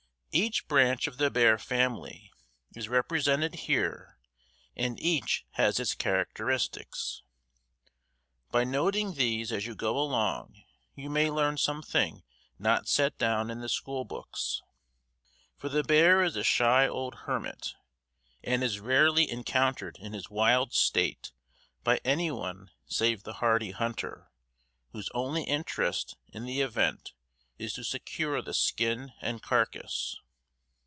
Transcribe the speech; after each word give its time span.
Each 0.33 0.65
branch 0.65 1.07
of 1.07 1.17
the 1.17 1.29
bear 1.29 1.57
family 1.57 2.31
is 2.73 2.87
represented 2.87 3.53
here 3.53 4.17
and 4.77 4.97
each 4.97 5.45
has 5.55 5.77
its 5.77 5.93
characteristics. 5.93 7.21
By 8.49 8.63
noting 8.63 9.15
these 9.15 9.51
as 9.51 9.65
you 9.67 9.75
go 9.75 9.99
along 9.99 10.63
you 10.95 11.09
may 11.09 11.29
learn 11.29 11.57
something 11.57 12.23
not 12.57 12.87
set 12.87 13.17
down 13.17 13.49
in 13.49 13.59
the 13.59 13.67
schoolbooks. 13.67 14.61
For 15.57 15.67
the 15.67 15.83
bear 15.83 16.23
is 16.23 16.37
a 16.37 16.45
shy 16.45 16.87
old 16.87 17.13
hermit 17.25 17.73
and 18.41 18.63
is 18.63 18.79
rarely 18.79 19.29
encountered 19.29 19.97
in 19.99 20.13
his 20.13 20.29
wild 20.29 20.71
state 20.73 21.33
by 21.83 21.97
anyone 22.05 22.71
save 22.87 23.23
the 23.23 23.33
hardy 23.43 23.71
hunter, 23.71 24.31
whose 24.93 25.09
only 25.13 25.43
interest 25.43 26.15
in 26.29 26.45
the 26.45 26.61
event 26.61 27.11
is 27.57 27.73
to 27.73 27.83
secure 27.83 28.41
the 28.41 28.55
skin 28.55 29.11
and 29.21 29.43
carcass. 29.43 30.17